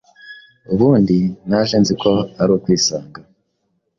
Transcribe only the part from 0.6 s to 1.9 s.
ubundi naje